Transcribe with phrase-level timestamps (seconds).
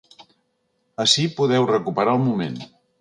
[1.05, 2.59] Ací podeu recuperar el moment.